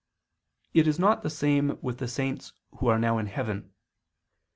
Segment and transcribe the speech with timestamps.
[0.73, 3.71] It is not the same with the saints who are now in heaven.